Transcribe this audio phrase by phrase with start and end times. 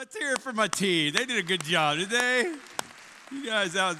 [0.00, 1.12] Let's hear it for my team.
[1.12, 2.54] They did a good job, did they?
[3.30, 3.98] You guys out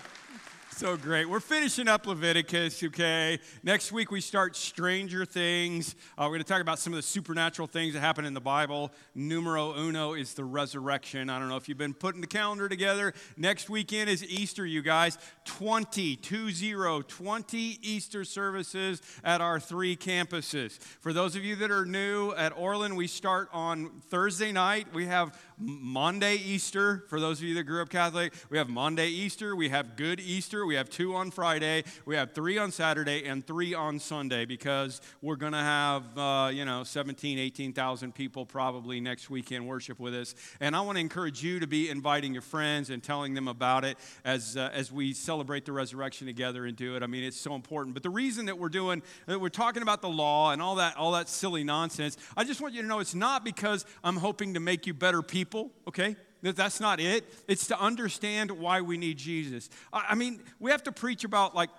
[0.80, 1.28] so great.
[1.28, 3.38] We're finishing up Leviticus, okay?
[3.62, 5.94] Next week we start Stranger Things.
[6.16, 8.40] Uh, we're going to talk about some of the supernatural things that happen in the
[8.40, 8.90] Bible.
[9.14, 11.28] Numero uno is the resurrection.
[11.28, 13.12] I don't know if you've been putting the calendar together.
[13.36, 15.18] Next weekend is Easter, you guys.
[15.44, 20.78] 20, 20, 20 Easter services at our three campuses.
[21.00, 24.86] For those of you that are new at Orland, we start on Thursday night.
[24.94, 27.04] We have Maundy Easter.
[27.08, 29.54] For those of you that grew up Catholic, we have Maundy Easter.
[29.54, 30.64] We have Good Easter.
[30.70, 31.82] We have two on Friday.
[32.06, 36.50] We have three on Saturday and three on Sunday because we're going to have, uh,
[36.52, 40.36] you know, 17, 18,000 people probably next weekend worship with us.
[40.60, 43.84] And I want to encourage you to be inviting your friends and telling them about
[43.84, 47.02] it as, uh, as we celebrate the resurrection together and do it.
[47.02, 47.94] I mean, it's so important.
[47.94, 50.96] But the reason that we're doing, that we're talking about the law and all that,
[50.96, 54.54] all that silly nonsense, I just want you to know it's not because I'm hoping
[54.54, 56.52] to make you better people people, okay?
[56.52, 57.24] That's not it.
[57.48, 59.70] It's to understand why we need Jesus.
[59.92, 61.70] I mean, we have to preach about like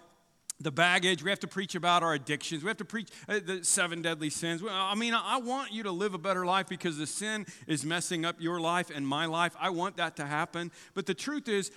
[0.64, 1.24] the baggage.
[1.24, 2.64] We have to preach about our addictions.
[2.64, 4.62] We have to preach uh, the seven deadly sins.
[4.70, 8.26] I mean, I want you to live a better life because the sin is messing
[8.26, 9.56] up your life and my life.
[9.60, 10.72] I want that to happen.
[10.94, 11.72] But the truth is,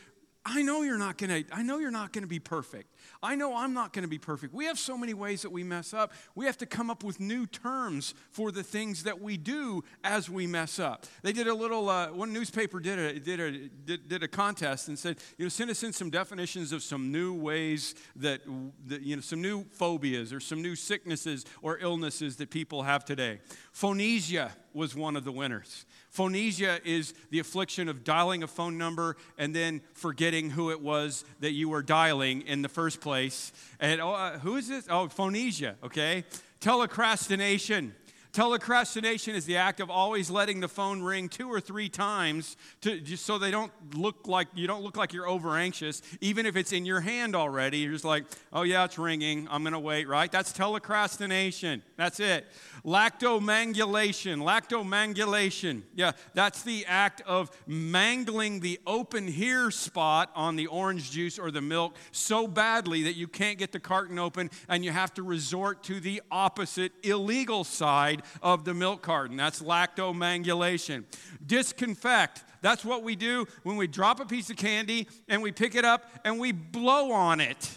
[0.47, 2.95] I know you're not going to I know you're not going to be perfect.
[3.23, 4.53] I know I'm not going to be perfect.
[4.53, 6.13] We have so many ways that we mess up.
[6.35, 10.29] We have to come up with new terms for the things that we do as
[10.29, 11.07] we mess up.
[11.23, 14.89] They did a little, uh, one newspaper did a, did, a, did, did, a contest
[14.89, 18.43] and said, you know, send us in some definitions of some new ways that,
[18.87, 23.05] that, you know, some new phobias or some new sicknesses or illnesses that people have
[23.05, 23.41] today.
[23.73, 25.87] Phonesia was one of the winners.
[26.11, 31.25] Phonesia is the affliction of dialing a phone number and then forgetting who it was
[31.41, 33.53] that you were dialing in the first place.
[33.81, 34.87] And oh, uh, who is this?
[34.91, 36.25] Oh, phonesia, okay?
[36.61, 37.93] Telecrastination.
[38.35, 42.99] Telecrastination is the act of always letting the phone ring two or three times to,
[42.99, 46.57] just so they don't look like you don't look like you're over anxious, even if
[46.57, 47.79] it's in your hand already.
[47.79, 49.47] You're just like, oh yeah, it's ringing.
[49.53, 50.33] I'm gonna wait, right?
[50.33, 51.83] That's telecrastination.
[51.97, 52.45] That's it.
[52.85, 54.43] Lactomangulation.
[54.43, 55.83] Lactomangulation.
[55.95, 61.53] Yeah, that's the act of mangling the open here spot on the orange juice or
[61.53, 65.23] the milk so badly that you can't get the carton open and you have to
[65.23, 69.37] resort to the opposite illegal side of the milk carton.
[69.37, 71.05] That's lactomangulation.
[71.45, 72.45] Disinfect.
[72.61, 75.85] That's what we do when we drop a piece of candy and we pick it
[75.85, 77.71] up and we blow on it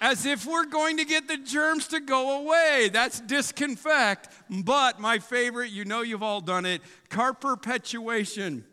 [0.00, 2.88] as if we're going to get the germs to go away.
[2.92, 4.28] That's disinfect.
[4.48, 8.64] But my favorite, you know you've all done it, car perpetuation.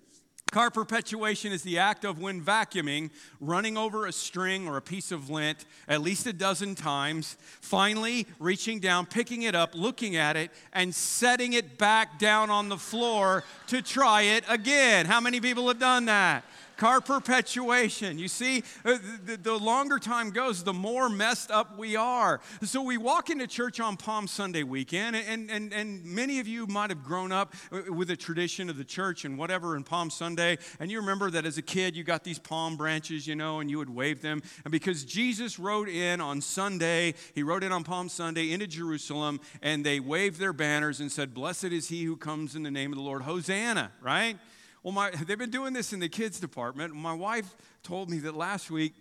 [0.51, 3.09] Car perpetuation is the act of when vacuuming,
[3.41, 8.25] running over a string or a piece of lint at least a dozen times, finally
[8.39, 12.77] reaching down, picking it up, looking at it, and setting it back down on the
[12.77, 15.05] floor to try it again.
[15.05, 16.45] How many people have done that?
[16.77, 18.17] Car perpetuation.
[18.19, 22.39] You see, uh, the, longer time goes, the more messed up we are.
[22.63, 26.67] So we walk into church on Palm Sunday weekend, and, and, and many of you
[26.67, 27.53] might have grown up
[27.89, 30.57] with a tradition of the church and whatever in Palm Sunday.
[30.79, 33.69] And you remember that as a kid, you got these palm branches, you know, and
[33.69, 34.41] you would wave them.
[34.63, 39.39] And because Jesus rode in on Sunday, he rode in on Palm Sunday into Jerusalem,
[39.61, 42.91] and they waved their banners and said, Blessed is he who comes in the name
[42.91, 43.23] of the Lord.
[43.23, 44.37] Hosanna, right?
[44.83, 46.93] Well, my, they've been doing this in the kids department.
[46.93, 48.93] My wife told me that last week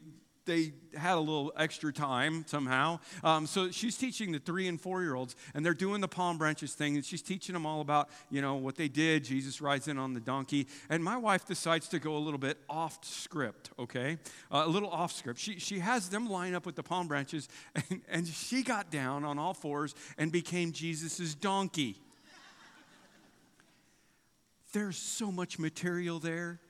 [0.46, 3.00] they had a little extra time somehow.
[3.22, 6.38] Um, so she's teaching the three and four year olds, and they're doing the palm
[6.38, 9.24] branches thing, and she's teaching them all about, you know, what they did.
[9.24, 10.66] Jesus rides in on the donkey.
[10.88, 14.18] And my wife decides to go a little bit off script, okay?
[14.50, 15.40] Uh, a little off script.
[15.40, 17.48] She, she has them line up with the palm branches,
[17.90, 22.00] and, and she got down on all fours and became Jesus's donkey.
[24.76, 26.60] There's so much material there.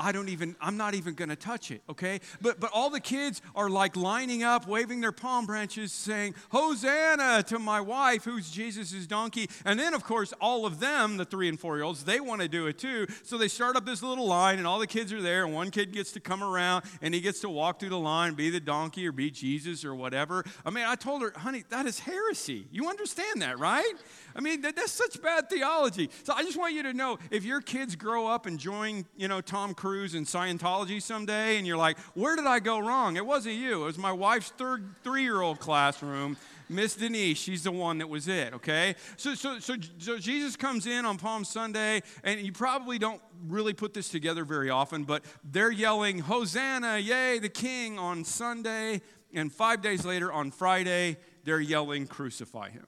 [0.00, 2.18] I don't even, I'm not even gonna touch it, okay?
[2.40, 7.44] But but all the kids are like lining up, waving their palm branches, saying, Hosanna
[7.44, 9.48] to my wife, who's Jesus' donkey.
[9.64, 12.48] And then, of course, all of them, the three and four year olds, they wanna
[12.48, 13.06] do it too.
[13.22, 15.70] So they start up this little line, and all the kids are there, and one
[15.70, 18.58] kid gets to come around and he gets to walk through the line, be the
[18.58, 20.44] donkey or be Jesus or whatever.
[20.66, 22.66] I mean, I told her, honey, that is heresy.
[22.72, 23.94] You understand that, right?
[24.34, 26.10] I mean, that, that's such bad theology.
[26.24, 29.28] So I just want you to know if your kids grow up and join, you
[29.28, 33.16] know, Tom Cruise and Scientology someday, and you're like, where did I go wrong?
[33.16, 33.82] It wasn't you.
[33.82, 36.36] It was my wife's third three year old classroom.
[36.68, 38.94] Miss Denise, she's the one that was it, okay?
[39.16, 43.74] So, so, so, so Jesus comes in on Palm Sunday, and you probably don't really
[43.74, 49.02] put this together very often, but they're yelling, Hosanna, yay, the king on Sunday,
[49.34, 52.86] and five days later on Friday, they're yelling, crucify him.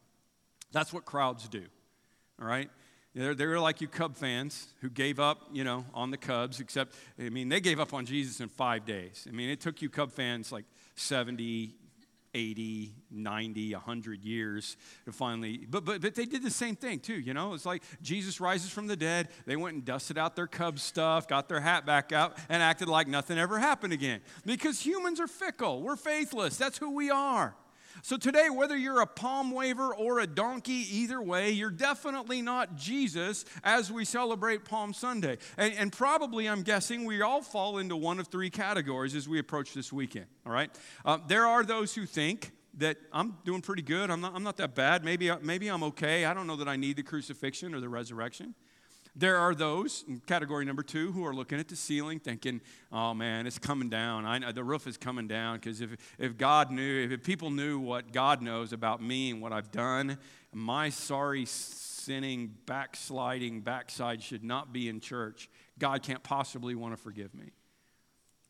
[0.75, 1.63] That's what crowds do,
[2.41, 2.69] all right?
[3.15, 6.97] They're, they're like you Cub fans who gave up, you know, on the Cubs, except,
[7.19, 9.27] I mean, they gave up on Jesus in five days.
[9.29, 10.65] I mean, it took you Cub fans like
[10.97, 11.77] 70,
[12.35, 17.15] 80, 90, 100 years to finally, but, but, but they did the same thing too,
[17.15, 17.55] you know?
[17.55, 19.29] It's like Jesus rises from the dead.
[19.47, 22.89] They went and dusted out their Cubs stuff, got their hat back out, and acted
[22.89, 24.23] like nothing ever happened again.
[24.45, 25.83] Because humans are fickle.
[25.83, 26.57] We're faithless.
[26.57, 27.55] That's who we are.
[28.05, 32.77] So today, whether you're a palm waver or a donkey, either way, you're definitely not
[32.77, 35.39] Jesus as we celebrate Palm Sunday.
[35.57, 39.39] And, and, probably, I'm guessing, we all fall into one of three categories as we
[39.39, 40.71] approach this weekend, all right?
[41.03, 44.11] Uh, there are those who think, that I'm doing pretty good.
[44.11, 45.05] I'm not, I'm not that bad.
[45.05, 46.25] Maybe, maybe I'm okay.
[46.25, 48.55] I don't know that I need the crucifixion or the resurrection.
[49.17, 53.15] There are those, in category number two, who are looking at the ceiling thinking, oh
[53.15, 54.27] man, it's coming down.
[54.27, 58.13] I, the roof is coming down because if, if God knew, if people knew what
[58.13, 60.19] God knows about me and what I've done,
[60.53, 65.49] my sorry, sinning, backsliding backside should not be in church.
[65.79, 67.53] God can't possibly want to forgive me.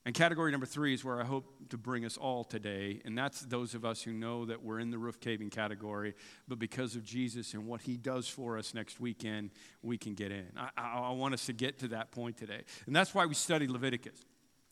[0.07, 3.41] And category number three is where I hope to bring us all today, and that's
[3.41, 6.15] those of us who know that we're in the roof caving category,
[6.47, 9.51] but because of Jesus and what he does for us next weekend,
[9.83, 10.47] we can get in.
[10.59, 12.65] I, I, want us to get to that point today.
[12.85, 14.21] And that's why we study Leviticus.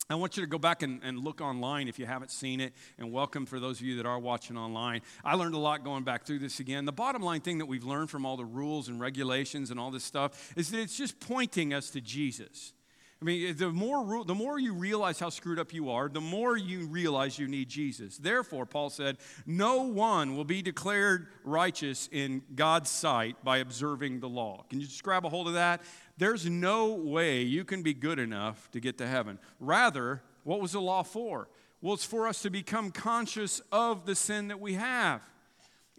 [0.07, 2.73] I want you to go back and, and, look online if you haven't seen it,
[2.99, 5.01] and welcome for those of you that are watching online.
[5.25, 6.85] I learned a lot going back through this again.
[6.85, 9.89] The bottom line thing that we've learned from all the rules and regulations and all
[9.89, 12.73] this stuff is that it's just pointing us to Jesus.
[13.23, 16.57] I mean, the more, the more you realize how screwed up you are, the more
[16.57, 18.17] you realize you need Jesus.
[18.17, 19.15] Therefore, Paul said,
[19.45, 24.65] no one will be declared righteous in God's sight by observing the law.
[24.69, 25.83] Can you just grab a hold of that?
[26.17, 29.39] There's no way you can be good enough to get to heaven.
[29.61, 31.47] Rather, what was the law for?
[31.81, 35.21] Well, it's for us to become conscious of the sin that we have.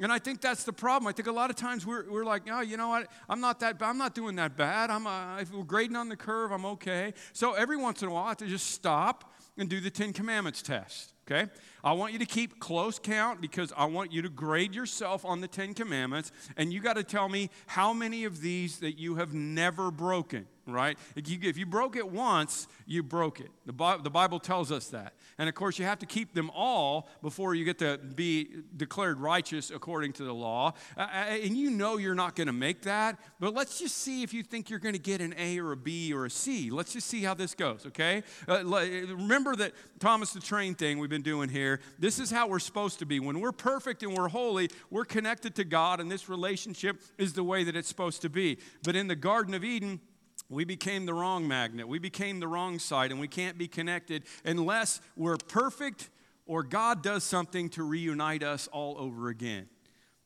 [0.01, 1.07] And I think that's the problem.
[1.07, 3.07] I think a lot of times we're, we're like, oh, you know what?
[3.29, 3.79] I'm not that.
[3.79, 3.91] bad.
[3.91, 4.91] I'm not doing that bad.
[4.91, 6.51] I'm uh, if we're grading on the curve.
[6.51, 7.15] I'm okay.
[7.33, 10.13] So every once in a while, I have to just stop and do the Ten
[10.13, 11.13] Commandments test.
[11.31, 11.49] Okay?
[11.83, 15.41] I want you to keep close count because I want you to grade yourself on
[15.41, 19.15] the Ten Commandments, and you got to tell me how many of these that you
[19.15, 20.99] have never broken right?
[21.17, 23.51] If you, if you, broke it once, you broke it.
[23.67, 25.15] The, Bi- the Bible tells us that.
[25.39, 29.19] And of course, you have to keep them all before you get to be declared
[29.19, 30.75] righteous according to the law.
[30.97, 34.33] Uh, and you know you're not going to make that, but let's just see if
[34.33, 36.71] you think you're going to get an A or a B or a C.
[36.71, 38.23] Let's just see how this goes, okay?
[38.49, 41.81] Uh, remember that Thomas the Train thing we've been doing here.
[41.99, 43.21] This is how we're supposed to be.
[43.21, 47.45] When we're perfect and we're holy, we're connected to God, and this relationship is the
[47.45, 48.59] way that it's supposed to be.
[48.83, 50.01] But in the Garden of Eden,
[50.49, 51.89] we became the wrong magnet.
[51.89, 56.11] We became the wrong side, and we can't be connected unless we're perfect
[56.47, 59.69] or God does something to reunite us all over again.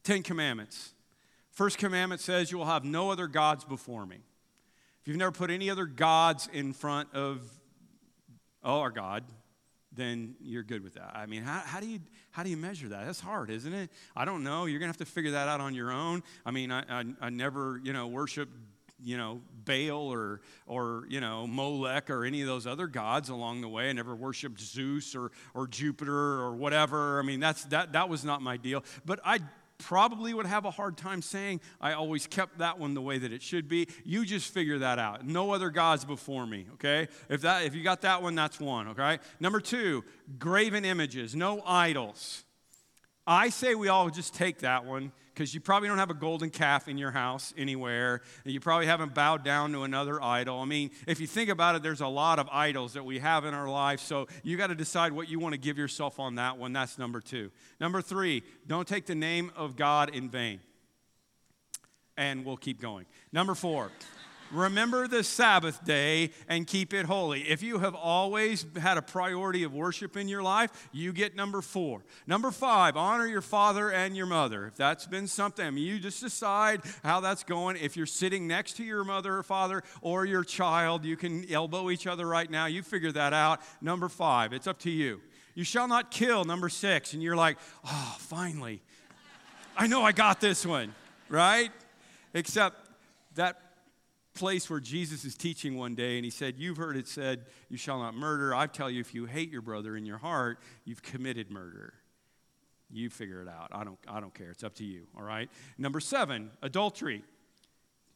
[0.03, 0.94] Ten Commandments.
[1.50, 4.19] First commandment says, You will have no other gods before me.
[5.00, 7.41] If you've never put any other gods in front of
[8.62, 9.25] oh, our God,
[9.93, 11.12] then you're good with that.
[11.14, 12.00] I mean, how, how, do you,
[12.31, 13.06] how do you measure that?
[13.06, 13.91] That's hard, isn't it?
[14.14, 14.67] I don't know.
[14.67, 16.23] You're going to have to figure that out on your own.
[16.47, 18.49] I mean, I, I, I never, you know, worship
[19.03, 23.61] you know, Baal or, or, you know, Molech or any of those other gods along
[23.61, 23.89] the way.
[23.89, 27.19] I never worshiped Zeus or, or Jupiter or whatever.
[27.19, 28.85] I mean, that's, that, that was not my deal.
[29.05, 29.41] But I
[29.79, 33.33] probably would have a hard time saying I always kept that one the way that
[33.33, 33.89] it should be.
[34.05, 35.25] You just figure that out.
[35.25, 37.09] No other gods before me, okay?
[37.28, 39.19] If that if you got that one, that's one, okay?
[39.40, 40.05] Number 2,
[40.38, 42.45] graven images, no idols.
[43.30, 46.49] I say we all just take that one because you probably don't have a golden
[46.49, 50.61] calf in your house anywhere, and you probably haven't bowed down to another idol.
[50.61, 53.44] I mean, if you think about it, there's a lot of idols that we have
[53.44, 56.37] in our life, so you got to decide what you want to give yourself on
[56.37, 56.73] that one.
[56.73, 57.50] That's number two.
[57.78, 60.61] Number three, don't take the name of God in vain.
[62.16, 63.04] And we'll keep going.
[63.30, 63.90] Number four,
[64.50, 67.43] Remember the Sabbath day and keep it holy.
[67.43, 71.61] If you have always had a priority of worship in your life, you get number
[71.61, 72.02] four.
[72.26, 74.67] Number five, honor your father and your mother.
[74.67, 77.76] If that's been something, I mean, you just decide how that's going.
[77.76, 81.90] If you're sitting next to your mother or father or your child, you can elbow
[81.90, 82.67] each other right now.
[82.67, 83.61] You figure that out.
[83.83, 85.21] Number five, it's up to you.
[85.55, 87.12] You shall not kill, number six.
[87.12, 88.81] And you're like, oh, finally.
[89.76, 90.95] I know I got this one,
[91.28, 91.71] right?
[92.33, 92.76] Except
[93.35, 93.68] that
[94.38, 97.76] place where Jesus is teaching one day, and he said, You've heard it said, You
[97.76, 98.54] shall not murder.
[98.54, 101.95] I tell you, if you hate your brother in your heart, you've committed murder.
[102.90, 103.68] You figure it out.
[103.73, 104.50] I don't, I don't care.
[104.50, 105.50] It's up to you, all right?
[105.76, 107.23] Number seven, adultery.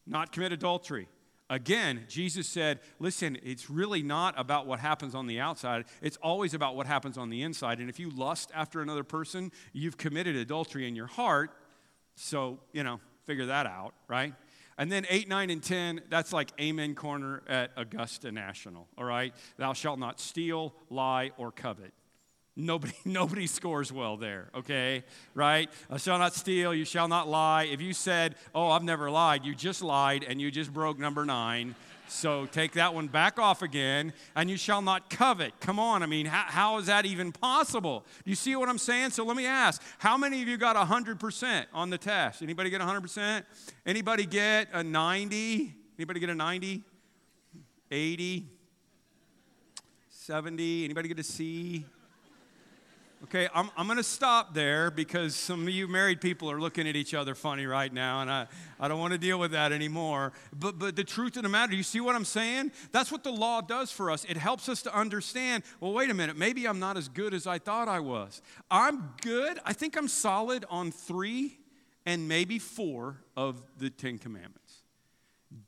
[0.06, 1.08] Not commit adultery.
[1.50, 5.84] Again, Jesus said, listen, it's really not about what happens on the outside.
[6.00, 7.78] It's always about what happens on the inside.
[7.78, 11.50] And if you lust after another person, you've committed adultery in your heart.
[12.14, 14.32] So, you know, figure that out, right?
[14.82, 19.32] And then 8, 9, and 10, that's like Amen Corner at Augusta National, all right?
[19.56, 21.92] Thou shalt not steal, lie, or covet.
[22.56, 25.04] Nobody, nobody scores well there, okay?
[25.34, 25.70] Right?
[25.88, 27.68] I shall not steal, you shall not lie.
[27.70, 31.24] If you said, Oh, I've never lied, you just lied and you just broke number
[31.24, 31.76] nine.
[32.12, 35.58] So take that one back off again, and you shall not covet.
[35.60, 38.04] Come on, I mean, how, how is that even possible?
[38.24, 39.10] Do you see what I'm saying?
[39.10, 42.42] So let me ask, how many of you got 100% on the test?
[42.42, 43.44] Anybody get 100%?
[43.86, 45.74] Anybody get a 90?
[45.98, 46.82] Anybody get a 90?
[47.90, 48.48] 80?
[50.10, 50.84] 70?
[50.84, 51.84] Anybody get a C?
[53.24, 56.88] Okay, I'm, I'm going to stop there because some of you married people are looking
[56.88, 58.48] at each other funny right now, and I,
[58.80, 60.32] I don't want to deal with that anymore.
[60.52, 62.72] But, but the truth of the matter, you see what I'm saying?
[62.90, 64.24] That's what the law does for us.
[64.24, 67.46] It helps us to understand well, wait a minute, maybe I'm not as good as
[67.46, 68.42] I thought I was.
[68.72, 69.60] I'm good.
[69.64, 71.58] I think I'm solid on three
[72.04, 74.82] and maybe four of the Ten Commandments.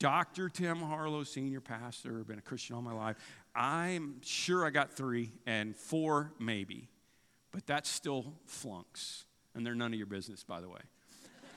[0.00, 0.48] Dr.
[0.48, 3.16] Tim Harlow, senior pastor, been a Christian all my life.
[3.54, 6.88] I'm sure I got three and four maybe
[7.54, 9.26] but that's still flunks.
[9.54, 10.80] And they're none of your business, by the way.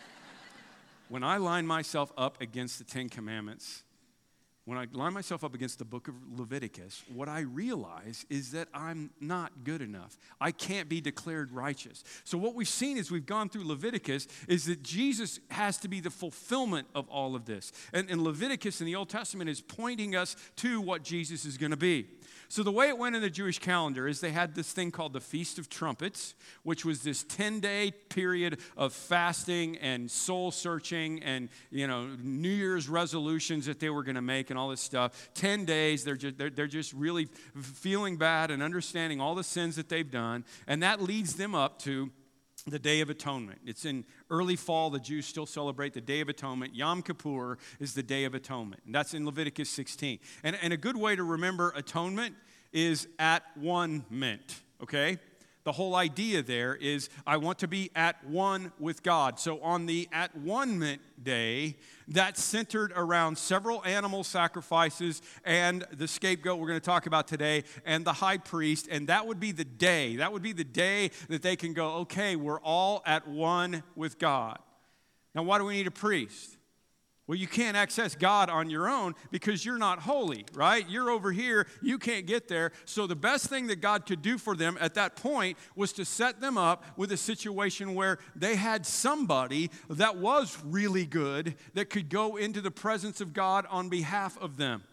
[1.09, 3.81] when I line myself up against the Ten Commandments,
[4.67, 8.67] when I line myself up against the book of Leviticus, what I realize is that
[8.73, 10.17] I'm not good enough.
[10.41, 12.03] I can't be declared righteous.
[12.25, 16.01] So, what we've seen as we've gone through Leviticus is that Jesus has to be
[16.01, 17.71] the fulfillment of all of this.
[17.93, 21.71] And, and Leviticus in the Old Testament is pointing us to what Jesus is going
[21.71, 22.09] to be.
[22.49, 25.13] So, the way it went in the Jewish calendar is they had this thing called
[25.13, 26.33] the Feast of Trumpets,
[26.63, 32.49] which was this 10 day period of fasting and soul searching and, you know, New
[32.49, 35.29] Year's resolutions that they were going to make and all this stuff.
[35.35, 37.25] 10 days, they're just, they're, they're just really
[37.61, 40.43] feeling bad and understanding all the sins that they've done.
[40.65, 42.09] And that leads them up to
[42.65, 43.59] the Day of Atonement.
[43.67, 44.89] It's in early fall.
[44.89, 46.75] The Jews still celebrate the Day of Atonement.
[46.75, 48.81] Yom Kippur is the Day of Atonement.
[48.87, 50.17] And that's in Leviticus 16.
[50.43, 52.33] And, and a good way to remember atonement
[52.73, 55.19] is at one mint, okay?
[55.67, 59.37] The whole idea there is I want to be at one with God.
[59.37, 61.75] So on the at one day,
[62.07, 67.65] that's centered around several animal sacrifices and the scapegoat we're going to talk about today
[67.85, 68.87] and the high priest.
[68.89, 70.15] And that would be the day.
[70.15, 74.19] That would be the day that they can go, okay, we're all at one with
[74.19, 74.59] God.
[75.35, 76.56] Now, why do we need a priest?
[77.27, 80.87] Well, you can't access God on your own because you're not holy, right?
[80.89, 82.71] You're over here, you can't get there.
[82.85, 86.05] So, the best thing that God could do for them at that point was to
[86.05, 91.89] set them up with a situation where they had somebody that was really good that
[91.89, 94.83] could go into the presence of God on behalf of them.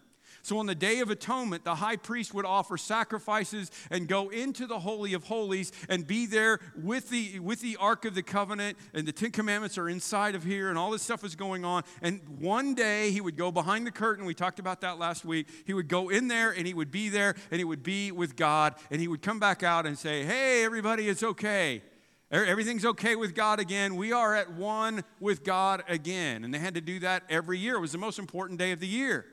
[0.45, 4.67] So on the Day of Atonement, the high priest would offer sacrifices and go into
[4.67, 8.77] the Holy of Holies and be there with the, with the Ark of the Covenant,
[8.93, 11.81] and the Ten Commandments are inside of here, and all this stuff is going on.
[12.03, 14.23] And one day he would go behind the curtain.
[14.23, 15.47] We talked about that last week.
[15.65, 18.35] He would go in there and he would be there and he would be with
[18.35, 21.81] God, and he would come back out and say, Hey, everybody, it's okay.
[22.29, 23.95] Everything's okay with God again.
[23.95, 26.43] We are at one with God again.
[26.43, 27.77] And they had to do that every year.
[27.77, 29.25] It was the most important day of the year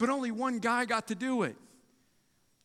[0.00, 1.54] but only one guy got to do it.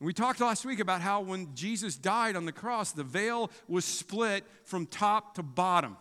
[0.00, 3.84] We talked last week about how when Jesus died on the cross, the veil was
[3.84, 5.98] split from top to bottom.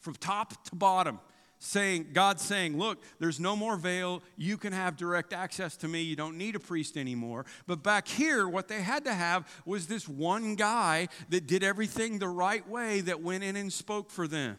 [0.00, 1.20] From top to bottom.
[1.60, 4.22] Saying, God saying, Look, there's no more veil.
[4.36, 6.02] You can have direct access to me.
[6.02, 7.46] You don't need a priest anymore.
[7.68, 12.18] But back here, what they had to have was this one guy that did everything
[12.18, 14.56] the right way that went in and spoke for them.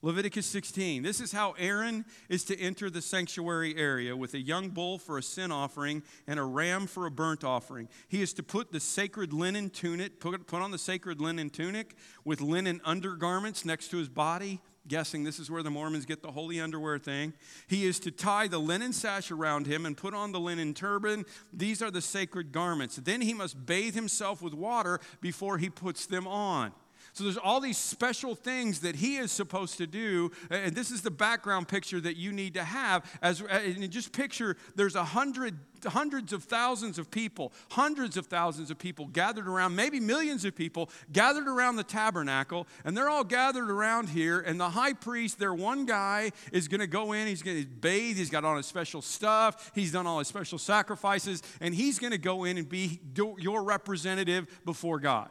[0.00, 1.02] Leviticus 16.
[1.02, 5.18] This is how Aaron is to enter the sanctuary area with a young bull for
[5.18, 7.88] a sin offering and a ram for a burnt offering.
[8.06, 11.96] He is to put the sacred linen tunic, put, put on the sacred linen tunic
[12.24, 14.60] with linen undergarments next to his body.
[14.86, 17.34] Guessing this is where the Mormons get the holy underwear thing.
[17.66, 21.26] He is to tie the linen sash around him and put on the linen turban.
[21.52, 22.96] These are the sacred garments.
[22.96, 26.72] Then he must bathe himself with water before he puts them on.
[27.18, 30.30] So there's all these special things that he is supposed to do.
[30.50, 33.04] And this is the background picture that you need to have.
[33.20, 38.70] As and just picture there's a hundred hundreds of thousands of people, hundreds of thousands
[38.70, 43.24] of people gathered around, maybe millions of people gathered around the tabernacle, and they're all
[43.24, 44.38] gathered around here.
[44.38, 47.68] And the high priest, their one guy, is going to go in, he's going to
[47.68, 51.98] bathe, he's got on his special stuff, he's done all his special sacrifices, and he's
[51.98, 55.30] going to go in and be your representative before God.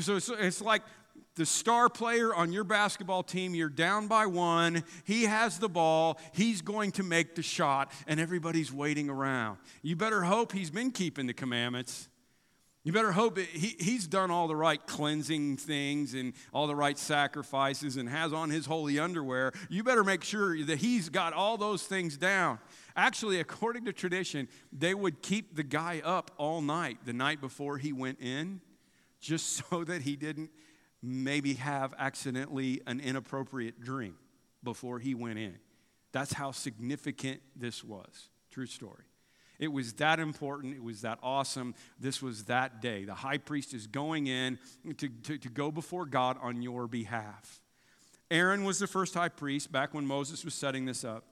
[0.00, 0.82] So it's, it's like
[1.36, 6.18] the star player on your basketball team, you're down by one, he has the ball,
[6.32, 9.58] he's going to make the shot, and everybody's waiting around.
[9.82, 12.08] You better hope he's been keeping the commandments.
[12.84, 16.98] You better hope he, he's done all the right cleansing things and all the right
[16.98, 19.52] sacrifices and has on his holy underwear.
[19.70, 22.58] You better make sure that he's got all those things down.
[22.94, 27.78] Actually, according to tradition, they would keep the guy up all night the night before
[27.78, 28.60] he went in
[29.18, 30.50] just so that he didn't
[31.04, 34.16] maybe have accidentally an inappropriate dream
[34.62, 35.56] before he went in.
[36.12, 38.28] That's how significant this was.
[38.50, 39.04] True story.
[39.58, 40.74] It was that important.
[40.74, 41.74] It was that awesome.
[42.00, 43.04] This was that day.
[43.04, 44.58] The high priest is going in
[44.96, 47.60] to, to, to, go before God on your behalf.
[48.30, 51.24] Aaron was the first high priest back when Moses was setting this up.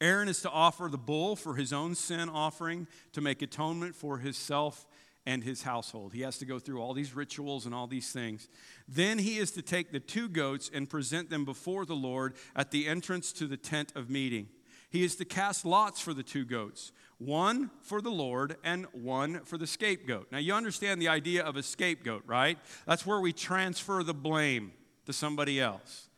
[0.00, 4.18] Aaron is to offer the bull for his own sin offering to make atonement for
[4.18, 4.86] himself
[5.28, 6.14] and his household.
[6.14, 8.48] He has to go through all these rituals and all these things.
[8.88, 12.70] Then he is to take the two goats and present them before the Lord at
[12.70, 14.48] the entrance to the tent of meeting.
[14.88, 19.40] He is to cast lots for the two goats one for the Lord and one
[19.40, 20.28] for the scapegoat.
[20.32, 22.56] Now, you understand the idea of a scapegoat, right?
[22.86, 24.72] That's where we transfer the blame
[25.04, 26.08] to somebody else.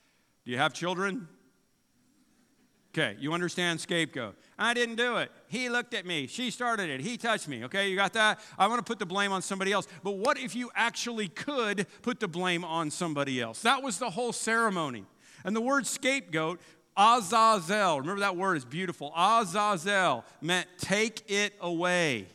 [0.45, 1.27] Do you have children?
[2.93, 4.35] Okay, you understand scapegoat.
[4.59, 5.31] I didn't do it.
[5.47, 6.27] He looked at me.
[6.27, 7.01] She started it.
[7.01, 7.65] He touched me.
[7.65, 8.41] Okay, you got that?
[8.59, 9.87] I want to put the blame on somebody else.
[10.03, 13.63] But what if you actually could put the blame on somebody else?
[13.63, 15.05] That was the whole ceremony.
[15.45, 16.61] And the word scapegoat
[16.97, 19.13] Azazel, remember that word is beautiful.
[19.17, 22.27] Azazel meant take it away.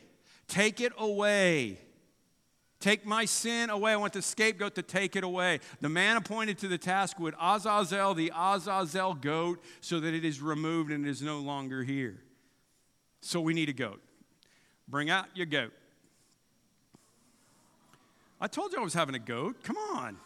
[0.48, 1.78] Take it away.
[2.78, 3.92] Take my sin away.
[3.92, 5.60] I want the scapegoat to take it away.
[5.80, 10.42] The man appointed to the task would Azazel, the Azazel goat, so that it is
[10.42, 12.22] removed and is no longer here.
[13.22, 14.02] So we need a goat.
[14.88, 15.72] Bring out your goat.
[18.40, 19.62] I told you I was having a goat.
[19.62, 20.18] Come on.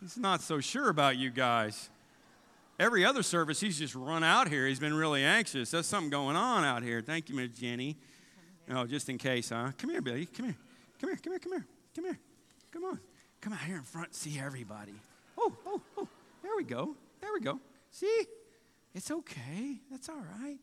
[0.00, 1.90] He's not so sure about you guys.
[2.78, 4.66] Every other service, he's just run out here.
[4.66, 5.72] He's been really anxious.
[5.72, 7.00] There's something going on out here.
[7.00, 7.96] Thank you, Miss Jenny.
[8.70, 9.72] Oh, just in case, huh?
[9.76, 10.26] Come here, Billy.
[10.26, 10.56] Come here.
[11.00, 11.18] Come here.
[11.22, 11.40] Come here.
[11.40, 11.66] Come here.
[11.94, 12.18] Come here.
[12.70, 13.00] Come on.
[13.40, 14.14] Come out here in front.
[14.14, 14.94] See everybody.
[15.36, 16.08] Oh, oh, oh.
[16.42, 16.94] There we go.
[17.20, 17.58] There we go.
[17.90, 18.26] See?
[18.94, 19.80] It's okay.
[19.90, 20.58] That's all right.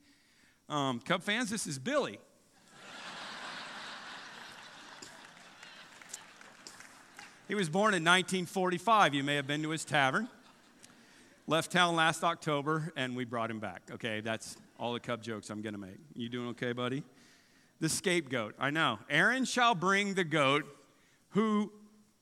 [0.70, 2.20] Um, Cub fans, this is Billy.
[7.48, 9.14] He was born in 1945.
[9.14, 10.28] You may have been to his tavern.
[11.48, 13.84] Left town last October, and we brought him back.
[13.92, 16.00] Okay, that's all the Cub jokes I'm going to make.
[16.16, 17.04] You doing okay, buddy?
[17.80, 18.56] The scapegoat.
[18.58, 18.98] I know.
[19.12, 20.66] Aaron shall bring the goat
[21.30, 21.72] who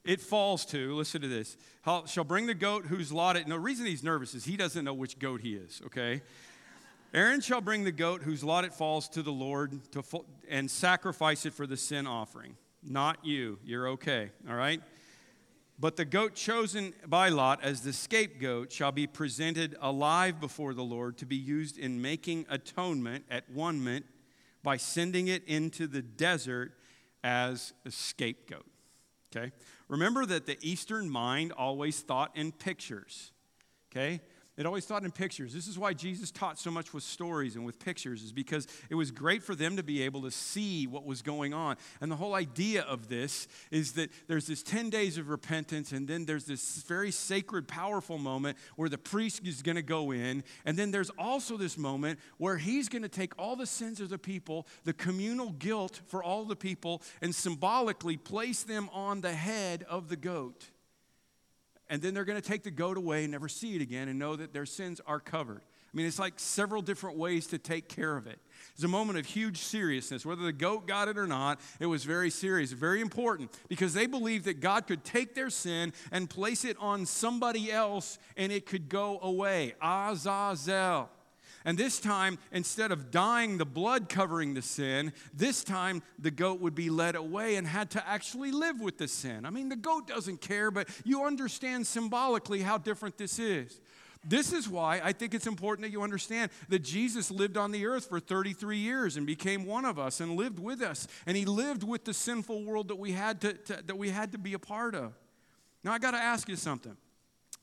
[0.04, 0.94] it falls to.
[0.96, 1.56] Listen to this.
[2.08, 3.48] Shall bring the goat whose lot it.
[3.48, 6.22] No reason he's nervous is he doesn't know which goat he is, okay?
[7.14, 10.04] Aaron shall bring the goat whose lot it falls to the Lord to,
[10.50, 12.58] and sacrifice it for the sin offering.
[12.84, 13.60] Not you.
[13.64, 14.82] You're okay, all right?
[15.80, 20.84] But the goat chosen by Lot as the scapegoat shall be presented alive before the
[20.84, 24.06] Lord to be used in making atonement at one mint
[24.62, 26.74] by sending it into the desert
[27.24, 28.66] as a scapegoat.
[29.36, 29.52] Okay?
[29.88, 33.32] Remember that the Eastern mind always thought in pictures.
[33.92, 34.22] Okay?
[34.56, 35.52] It always taught in pictures.
[35.52, 38.94] This is why Jesus taught so much with stories and with pictures, is because it
[38.94, 41.76] was great for them to be able to see what was going on.
[42.02, 46.08] And the whole idea of this is that there's this 10 days of repentance, and
[46.08, 50.44] then there's this very sacred, powerful moment where the priest is going to go in.
[50.66, 54.10] And then there's also this moment where he's going to take all the sins of
[54.10, 59.34] the people, the communal guilt for all the people, and symbolically place them on the
[59.34, 60.70] head of the goat
[61.94, 64.18] and then they're going to take the goat away and never see it again and
[64.18, 65.62] know that their sins are covered.
[65.62, 68.40] I mean, it's like several different ways to take care of it.
[68.74, 70.26] It's a moment of huge seriousness.
[70.26, 74.08] Whether the goat got it or not, it was very serious, very important, because they
[74.08, 78.66] believed that God could take their sin and place it on somebody else and it
[78.66, 79.76] could go away.
[79.80, 81.12] Azazel.
[81.66, 86.60] And this time, instead of dying, the blood covering the sin, this time the goat
[86.60, 89.46] would be led away and had to actually live with the sin.
[89.46, 93.80] I mean, the goat doesn't care, but you understand symbolically how different this is.
[94.26, 97.86] This is why I think it's important that you understand that Jesus lived on the
[97.86, 101.08] earth for 33 years and became one of us and lived with us.
[101.26, 104.32] And he lived with the sinful world that we had to, to that we had
[104.32, 105.14] to be a part of.
[105.84, 106.96] Now, I got to ask you something.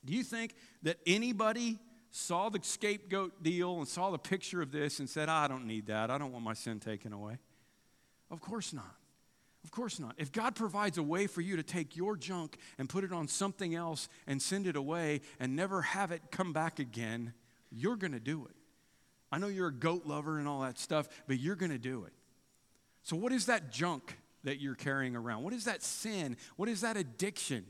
[0.05, 1.79] Do you think that anybody
[2.11, 5.87] saw the scapegoat deal and saw the picture of this and said, I don't need
[5.87, 6.11] that.
[6.11, 7.37] I don't want my sin taken away.
[8.29, 8.95] Of course not.
[9.63, 10.15] Of course not.
[10.17, 13.27] If God provides a way for you to take your junk and put it on
[13.27, 17.33] something else and send it away and never have it come back again,
[17.71, 18.55] you're going to do it.
[19.31, 22.03] I know you're a goat lover and all that stuff, but you're going to do
[22.05, 22.13] it.
[23.03, 25.43] So, what is that junk that you're carrying around?
[25.43, 26.35] What is that sin?
[26.57, 27.65] What is that addiction?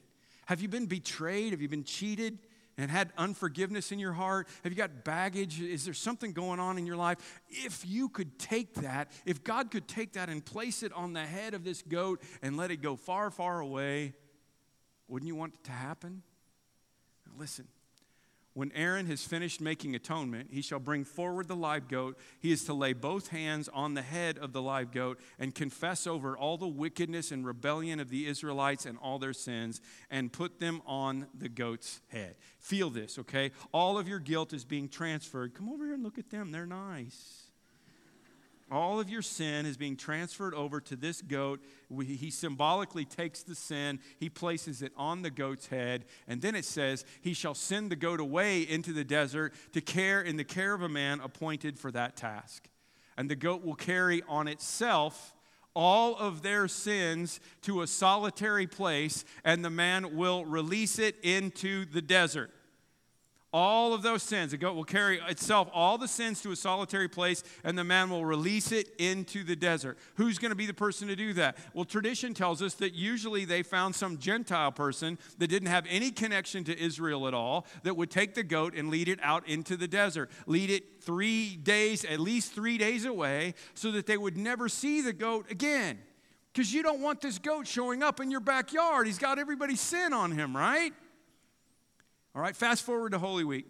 [0.45, 1.51] Have you been betrayed?
[1.51, 2.39] Have you been cheated?
[2.77, 4.47] And had unforgiveness in your heart?
[4.63, 5.61] Have you got baggage?
[5.61, 7.41] Is there something going on in your life?
[7.49, 11.25] If you could take that, if God could take that and place it on the
[11.25, 14.13] head of this goat and let it go far, far away,
[15.07, 16.23] wouldn't you want it to happen?
[17.25, 17.67] Now listen.
[18.53, 22.17] When Aaron has finished making atonement, he shall bring forward the live goat.
[22.39, 26.05] He is to lay both hands on the head of the live goat and confess
[26.05, 30.59] over all the wickedness and rebellion of the Israelites and all their sins and put
[30.59, 32.35] them on the goat's head.
[32.59, 33.51] Feel this, okay?
[33.71, 35.53] All of your guilt is being transferred.
[35.53, 37.40] Come over here and look at them, they're nice.
[38.71, 41.59] All of your sin is being transferred over to this goat.
[42.05, 46.63] He symbolically takes the sin, he places it on the goat's head, and then it
[46.63, 50.73] says, He shall send the goat away into the desert to care in the care
[50.73, 52.69] of a man appointed for that task.
[53.17, 55.35] And the goat will carry on itself
[55.73, 61.83] all of their sins to a solitary place, and the man will release it into
[61.85, 62.51] the desert
[63.53, 64.51] all of those sins.
[64.51, 68.09] The goat will carry itself all the sins to a solitary place, and the man
[68.09, 69.97] will release it into the desert.
[70.15, 71.57] Who's going to be the person to do that?
[71.73, 76.11] Well, tradition tells us that usually they found some Gentile person that didn't have any
[76.11, 79.75] connection to Israel at all that would take the goat and lead it out into
[79.75, 84.37] the desert, lead it three days, at least three days away, so that they would
[84.37, 85.99] never see the goat again.
[86.53, 89.07] Because you don't want this goat showing up in your backyard.
[89.07, 90.93] He's got everybody's sin on him, right?
[92.33, 93.65] All right, fast forward to Holy Week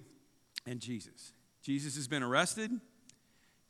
[0.68, 1.34] and Jesus.
[1.64, 2.72] Jesus has been arrested,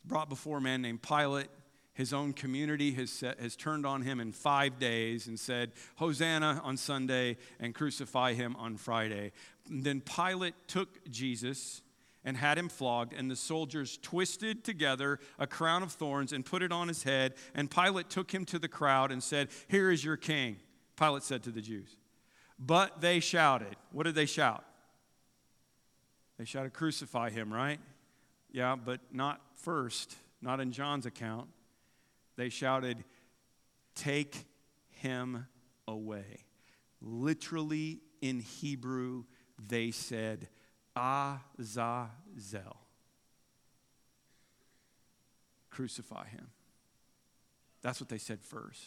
[0.04, 1.48] brought before a man named Pilate.
[1.94, 6.60] His own community has, set, has turned on him in five days and said, Hosanna
[6.62, 9.32] on Sunday and crucify him on Friday.
[9.68, 11.80] And then Pilate took Jesus
[12.24, 16.62] and had him flogged, and the soldiers twisted together a crown of thorns and put
[16.62, 17.34] it on his head.
[17.54, 20.56] And Pilate took him to the crowd and said, Here is your king.
[20.96, 21.96] Pilate said to the Jews.
[22.58, 23.76] But they shouted.
[23.90, 24.64] What did they shout?
[26.38, 27.80] They shouted, Crucify him, right?
[28.50, 31.48] Yeah, but not first, not in John's account.
[32.36, 33.04] They shouted,
[33.94, 34.46] Take
[34.90, 35.46] him
[35.86, 36.44] away.
[37.00, 39.24] Literally in Hebrew,
[39.68, 40.48] they said,
[40.96, 42.12] Azazel.
[45.70, 46.48] Crucify him.
[47.82, 48.82] That's what they said first.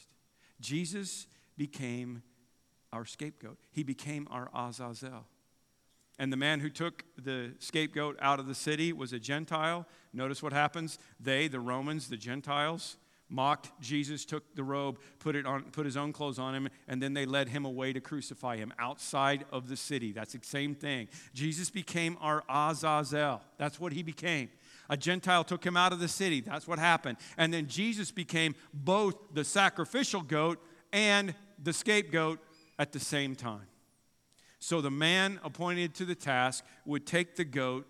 [0.62, 1.28] Jesus
[1.58, 2.24] became
[2.94, 5.26] our scapegoat, he became our Azazel.
[6.18, 9.86] And the man who took the scapegoat out of the city was a Gentile.
[10.14, 10.98] Notice what happens.
[11.20, 12.98] They, the Romans, the Gentiles,
[13.28, 17.02] mocked Jesus, took the robe, put, it on, put his own clothes on him, and
[17.02, 20.12] then they led him away to crucify him outside of the city.
[20.12, 21.10] That's the same thing.
[21.34, 23.42] Jesus became our Azazel.
[23.58, 24.50] That's what he became.
[24.90, 26.42] A Gentile took him out of the city.
[26.42, 27.18] That's what happened.
[27.38, 32.40] And then Jesus became both the sacrificial goat and the scapegoat
[32.78, 33.68] at the same time.
[34.66, 37.86] So the man appointed to the task would take the goat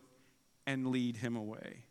[0.68, 1.86] and lead him away.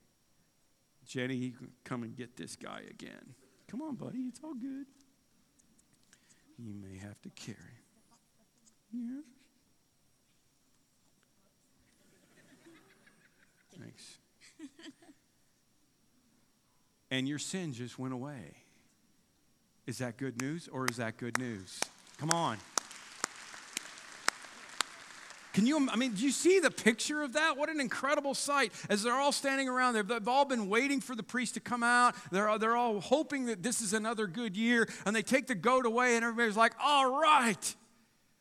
[1.07, 3.35] Jenny, come and get this guy again.
[3.67, 4.85] Come on, buddy, it's all good.
[6.59, 7.57] You may have to carry.
[8.93, 9.23] Yeah.
[13.81, 14.19] Thanks.
[17.11, 18.53] and your sin just went away.
[19.87, 21.81] Is that good news or is that good news?
[22.19, 22.59] Come on.
[25.55, 27.57] Can you, I mean, do you see the picture of that?
[27.57, 28.73] What an incredible sight.
[28.91, 31.85] As they're all standing around, they've, they've all been waiting for the priest to come
[31.85, 32.17] out.
[32.33, 34.89] They're, they're all hoping that this is another good year.
[35.07, 37.77] And they take the goat away, and everybody's like, all right,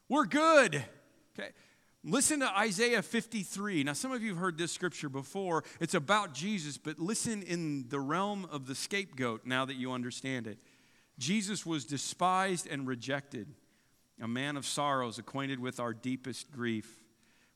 [0.09, 0.83] we're good.
[1.37, 1.49] Okay.
[2.03, 3.83] Listen to Isaiah 53.
[3.83, 5.63] Now, some of you have heard this scripture before.
[5.79, 10.47] It's about Jesus, but listen in the realm of the scapegoat now that you understand
[10.47, 10.57] it.
[11.19, 13.53] Jesus was despised and rejected,
[14.19, 17.02] a man of sorrows, acquainted with our deepest grief.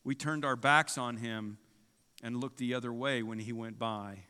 [0.04, 1.58] We turned our backs on him
[2.22, 4.24] and looked the other way when he went by.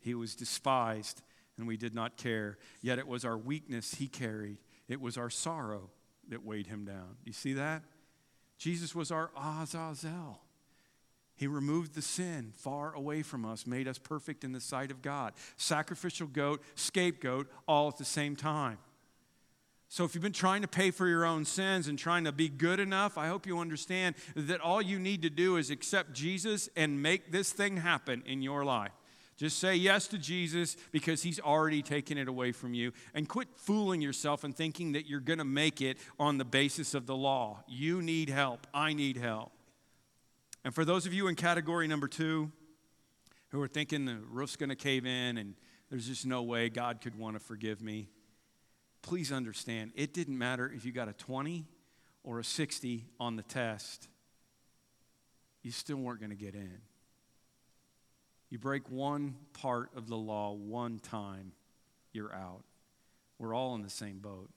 [0.00, 1.22] He was despised
[1.56, 2.58] and we did not care.
[2.80, 5.90] Yet it was our weakness he carried, it was our sorrow
[6.28, 7.16] that weighed him down.
[7.24, 7.82] You see that?
[8.58, 10.40] Jesus was our Azazel.
[11.36, 15.02] He removed the sin far away from us, made us perfect in the sight of
[15.02, 15.34] God.
[15.56, 18.78] Sacrificial goat, scapegoat, all at the same time.
[19.88, 22.48] So, if you've been trying to pay for your own sins and trying to be
[22.48, 26.68] good enough, I hope you understand that all you need to do is accept Jesus
[26.76, 28.92] and make this thing happen in your life.
[29.36, 32.92] Just say yes to Jesus because he's already taken it away from you.
[33.14, 36.94] And quit fooling yourself and thinking that you're going to make it on the basis
[36.94, 37.62] of the law.
[37.68, 38.66] You need help.
[38.72, 39.52] I need help.
[40.64, 42.50] And for those of you in category number two
[43.50, 45.54] who are thinking the roof's going to cave in and
[45.90, 48.08] there's just no way God could want to forgive me,
[49.06, 51.64] please understand, it didn't matter if you got a 20
[52.24, 54.08] or a 60 on the test.
[55.62, 56.78] you still weren't going to get in.
[58.50, 61.52] You break one part of the law one time,
[62.12, 62.62] you're out.
[63.38, 64.50] We're all in the same boat.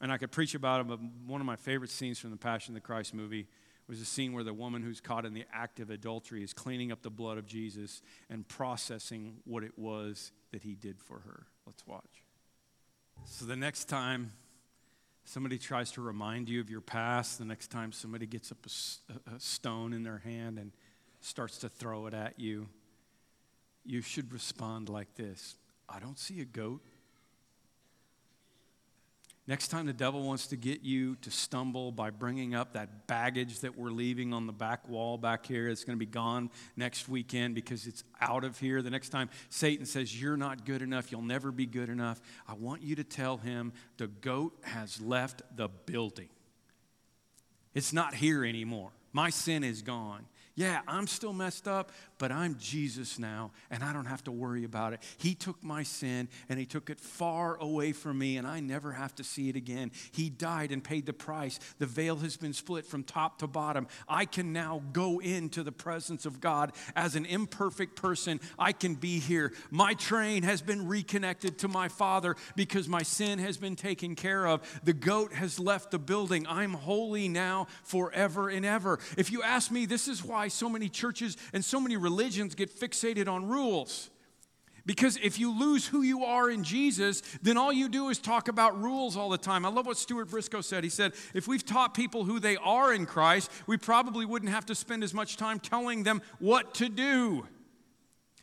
[0.00, 2.72] And I could preach about it, but one of my favorite scenes from the Passion
[2.72, 3.48] of the Christ movie
[3.88, 6.92] was a scene where the woman who's caught in the act of adultery is cleaning
[6.92, 11.46] up the blood of Jesus and processing what it was that he did for her.
[11.66, 12.21] Let's watch.
[13.24, 14.32] So the next time
[15.24, 19.34] somebody tries to remind you of your past, the next time somebody gets up a,
[19.36, 20.72] a stone in their hand and
[21.20, 22.68] starts to throw it at you,
[23.84, 25.56] you should respond like this
[25.88, 26.82] I don't see a goat.
[29.48, 33.58] Next time the devil wants to get you to stumble by bringing up that baggage
[33.60, 37.08] that we're leaving on the back wall back here, it's going to be gone next
[37.08, 38.82] weekend because it's out of here.
[38.82, 42.54] The next time Satan says, You're not good enough, you'll never be good enough, I
[42.54, 46.28] want you to tell him the goat has left the building.
[47.74, 48.90] It's not here anymore.
[49.12, 50.26] My sin is gone.
[50.54, 54.64] Yeah, I'm still messed up, but I'm Jesus now, and I don't have to worry
[54.64, 55.00] about it.
[55.16, 58.92] He took my sin and He took it far away from me, and I never
[58.92, 59.92] have to see it again.
[60.12, 61.58] He died and paid the price.
[61.78, 63.88] The veil has been split from top to bottom.
[64.06, 68.38] I can now go into the presence of God as an imperfect person.
[68.58, 69.54] I can be here.
[69.70, 74.46] My train has been reconnected to my Father because my sin has been taken care
[74.46, 74.80] of.
[74.84, 76.46] The goat has left the building.
[76.46, 78.98] I'm holy now forever and ever.
[79.16, 82.56] If you ask me, this is why why so many churches and so many religions
[82.56, 84.10] get fixated on rules.
[84.84, 88.48] Because if you lose who you are in Jesus, then all you do is talk
[88.48, 89.64] about rules all the time.
[89.64, 90.82] I love what Stuart Briscoe said.
[90.82, 94.66] He said, if we've taught people who they are in Christ, we probably wouldn't have
[94.66, 97.46] to spend as much time telling them what to do.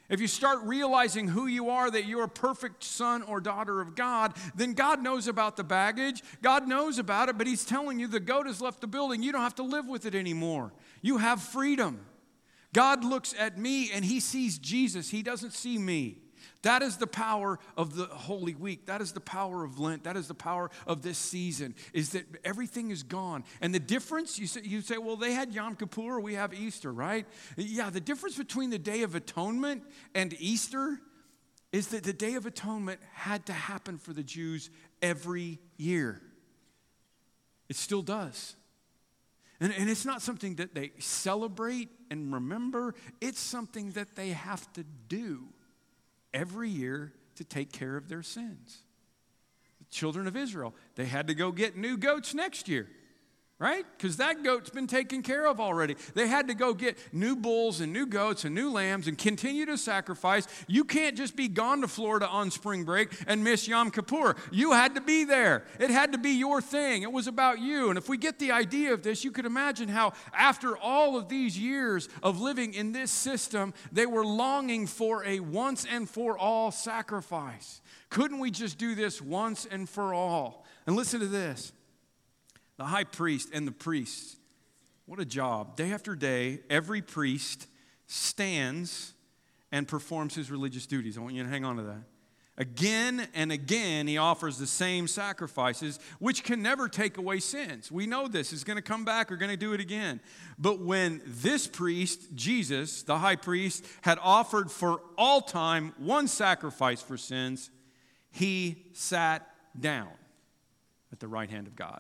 [0.10, 3.96] If you start realizing who you are, that you're a perfect son or daughter of
[3.96, 6.24] God, then God knows about the baggage.
[6.42, 9.22] God knows about it, but He's telling you the goat has left the building.
[9.22, 10.74] You don't have to live with it anymore.
[11.02, 12.06] You have freedom.
[12.74, 16.18] God looks at me and He sees Jesus, He doesn't see me.
[16.64, 18.88] That is the power of the Holy Week.
[18.88, 20.04] That is the power of Lent.
[20.04, 23.46] That is the power of this season, is that everything is gone.
[23.62, 26.92] And the difference, you say, you say, well, they had Yom Kippur, we have Easter,
[26.92, 27.26] right?
[27.56, 31.00] Yeah, the difference between the Day of Atonement and Easter
[31.72, 34.70] is that the Day of Atonement had to happen for the Jews
[35.02, 36.22] every year.
[37.70, 38.56] It still does.
[39.62, 44.72] And, and it's not something that they celebrate and remember, it's something that they have
[44.74, 45.50] to do
[46.34, 48.80] every year to take care of their sins.
[49.80, 52.88] The children of Israel, they had to go get new goats next year
[53.60, 53.86] right?
[53.98, 55.98] Because that goat's been taken care of already.
[56.14, 59.66] They had to go get new bulls and new goats and new lambs and continue
[59.66, 60.48] to sacrifice.
[60.68, 64.38] You can't just be gone to Florida on spring break and miss Yom Kippur.
[64.50, 65.66] You had to be there.
[65.78, 67.04] It had to be your thing.
[67.04, 67.90] It was about you.
[67.90, 71.28] And if we get the idea of this, you could imagine how, after all of
[71.28, 76.38] these years of living in this system, they were longing for a once and for
[76.38, 77.82] all sacrifice.
[78.10, 80.66] Couldn't we just do this once and for all?
[80.88, 81.74] And listen to this
[82.80, 84.38] the high priest and the priests.
[85.06, 85.76] What a job.
[85.76, 87.68] Day after day, every priest
[88.08, 89.14] stands
[89.70, 91.18] and performs his religious duties.
[91.18, 92.04] I want you to hang on to that.
[92.58, 97.92] Again and again, he offers the same sacrifices, which can never take away sins.
[97.92, 98.50] We know this.
[98.50, 100.22] He's going to come back, we're going to do it again.
[100.58, 107.02] But when this priest, Jesus, the high priest, had offered for all time one sacrifice
[107.02, 107.72] for sins,
[108.32, 109.46] he sat
[109.78, 110.12] down
[111.12, 112.00] at the right hand of God.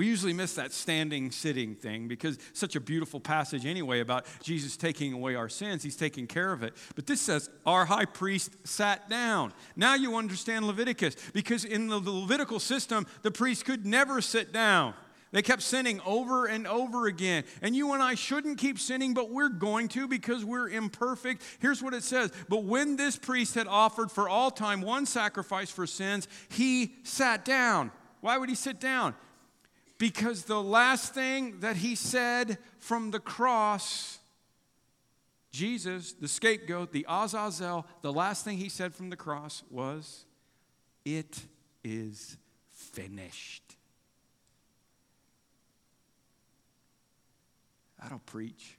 [0.00, 4.78] We usually miss that standing, sitting thing because such a beautiful passage anyway about Jesus
[4.78, 5.82] taking away our sins.
[5.82, 6.72] He's taking care of it.
[6.94, 9.52] But this says, our high priest sat down.
[9.76, 14.94] Now you understand Leviticus because in the Levitical system, the priest could never sit down.
[15.32, 17.44] They kept sinning over and over again.
[17.60, 21.42] And you and I shouldn't keep sinning, but we're going to because we're imperfect.
[21.58, 25.70] Here's what it says But when this priest had offered for all time one sacrifice
[25.70, 27.90] for sins, he sat down.
[28.22, 29.14] Why would he sit down?
[30.00, 34.18] Because the last thing that he said from the cross,
[35.52, 40.24] Jesus, the scapegoat, the Azazel, the last thing he said from the cross was,
[41.04, 41.42] It
[41.84, 42.38] is
[42.72, 43.76] finished.
[48.00, 48.78] That'll preach.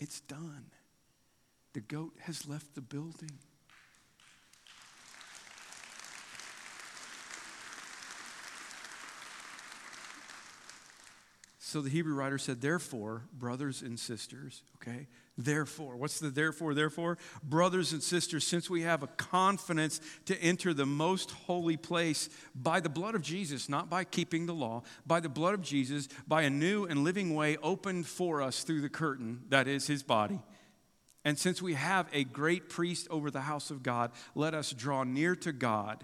[0.00, 0.64] It's done.
[1.74, 3.38] The goat has left the building.
[11.68, 15.06] So the Hebrew writer said, Therefore, brothers and sisters, okay?
[15.36, 17.18] Therefore, what's the therefore, therefore?
[17.42, 22.80] Brothers and sisters, since we have a confidence to enter the most holy place by
[22.80, 26.40] the blood of Jesus, not by keeping the law, by the blood of Jesus, by
[26.40, 30.40] a new and living way opened for us through the curtain, that is his body.
[31.22, 35.04] And since we have a great priest over the house of God, let us draw
[35.04, 36.02] near to God.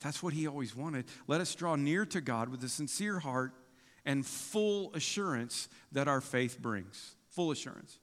[0.00, 1.06] That's what he always wanted.
[1.26, 3.54] Let us draw near to God with a sincere heart
[4.04, 7.14] and full assurance that our faith brings.
[7.30, 7.98] Full assurance.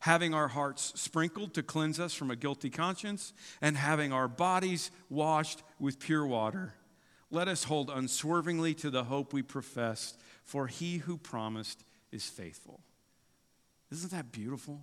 [0.00, 4.90] Having our hearts sprinkled to cleanse us from a guilty conscience, and having our bodies
[5.08, 6.74] washed with pure water.
[7.30, 12.80] Let us hold unswervingly to the hope we profess, for he who promised is faithful.
[13.90, 14.82] Isn't that beautiful?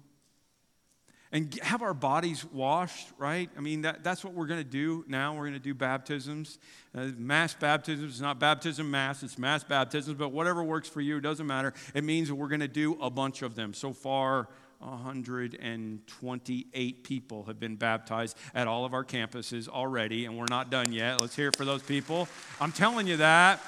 [1.32, 3.50] And have our bodies washed, right?
[3.58, 5.34] I mean, that, that's what we're going to do now.
[5.34, 6.60] We're going to do baptisms.
[6.94, 11.48] Uh, mass baptisms, not baptism mass, it's mass baptisms, but whatever works for you, doesn't
[11.48, 11.74] matter.
[11.94, 13.74] It means we're going to do a bunch of them.
[13.74, 20.46] So far, 128 people have been baptized at all of our campuses already, and we're
[20.50, 21.22] not done yet.
[21.22, 22.28] Let's hear it for those people.
[22.60, 23.62] I'm telling you that.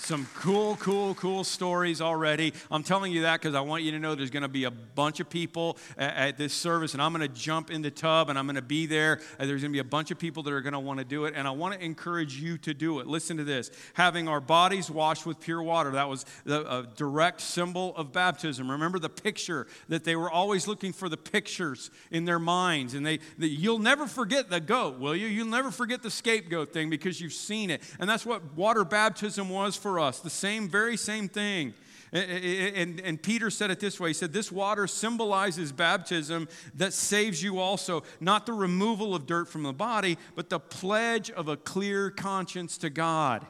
[0.00, 2.54] Some cool, cool, cool stories already.
[2.70, 4.70] I'm telling you that because I want you to know there's going to be a
[4.70, 8.30] bunch of people at, at this service, and I'm going to jump in the tub
[8.30, 9.20] and I'm going to be there.
[9.38, 11.26] There's going to be a bunch of people that are going to want to do
[11.26, 13.06] it, and I want to encourage you to do it.
[13.06, 15.90] Listen to this having our bodies washed with pure water.
[15.90, 18.70] That was the, a direct symbol of baptism.
[18.70, 23.04] Remember the picture that they were always looking for the pictures in their minds, and
[23.04, 25.26] they, the, you'll never forget the goat, will you?
[25.26, 27.82] You'll never forget the scapegoat thing because you've seen it.
[27.98, 30.20] And that's what water baptism was for for us.
[30.20, 31.72] The same, very same thing.
[32.12, 36.92] And, and, and, Peter said it this way He said, This water symbolizes baptism that
[36.92, 41.48] saves you also, not the removal of dirt from the body, but the pledge of
[41.48, 43.46] a clear conscience to God.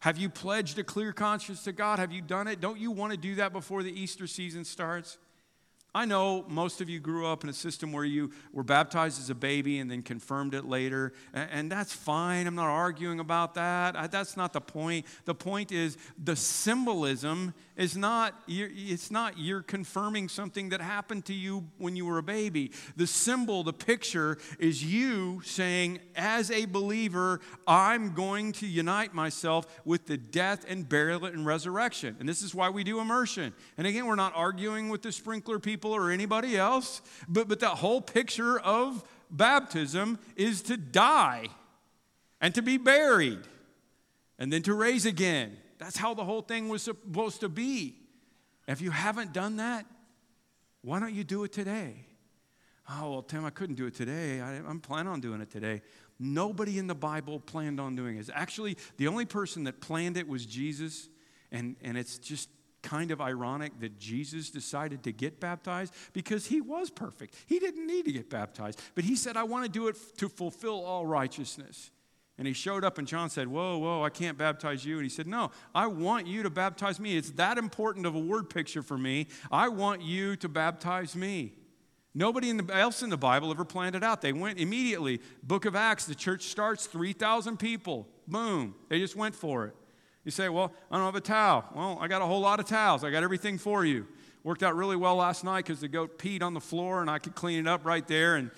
[0.00, 1.98] Have you pledged a clear conscience to God?
[1.98, 2.60] Have you done it?
[2.60, 5.18] Don't you want to do that before the Easter season starts?
[5.94, 9.30] I know most of you grew up in a system where you were baptized as
[9.30, 12.46] a baby and then confirmed it later, and that's fine.
[12.46, 14.10] I'm not arguing about that.
[14.10, 15.06] That's not the point.
[15.24, 21.32] The point is the symbolism is not it's not you're confirming something that happened to
[21.32, 22.72] you when you were a baby.
[22.96, 29.66] The symbol, the picture is you saying as a believer, I'm going to unite myself
[29.84, 32.16] with the death and burial and resurrection.
[32.18, 33.54] And this is why we do immersion.
[33.78, 37.76] And again, we're not arguing with the sprinkler people or anybody else, but but that
[37.76, 41.46] whole picture of baptism is to die
[42.40, 43.40] and to be buried
[44.36, 47.96] and then to raise again that's how the whole thing was supposed to be.
[48.66, 49.86] If you haven't done that,
[50.82, 52.06] why don't you do it today?
[52.90, 54.40] Oh, well, Tim, I couldn't do it today.
[54.40, 55.82] I, am planning on doing it today.
[56.18, 58.28] Nobody in the Bible planned on doing it.
[58.34, 61.08] Actually, the only person that planned it was Jesus.
[61.52, 62.48] And, and it's just
[62.82, 67.34] kind of ironic that Jesus decided to get baptized because he was perfect.
[67.46, 68.80] He didn't need to get baptized.
[68.94, 71.90] But he said, I want to do it to fulfill all righteousness.
[72.38, 74.94] And he showed up, and John said, Whoa, whoa, I can't baptize you.
[74.94, 77.16] And he said, No, I want you to baptize me.
[77.16, 79.26] It's that important of a word picture for me.
[79.50, 81.54] I want you to baptize me.
[82.14, 84.22] Nobody else in the Bible ever planned it out.
[84.22, 85.20] They went immediately.
[85.42, 88.08] Book of Acts, the church starts, 3,000 people.
[88.26, 88.74] Boom.
[88.88, 89.74] They just went for it.
[90.24, 91.64] You say, Well, I don't have a towel.
[91.74, 93.02] Well, I got a whole lot of towels.
[93.02, 94.06] I got everything for you.
[94.44, 97.18] Worked out really well last night because the goat peed on the floor and I
[97.18, 98.36] could clean it up right there.
[98.36, 98.52] And